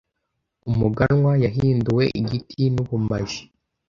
[0.69, 3.41] Umuganwa yahinduwe igiti nubumaji.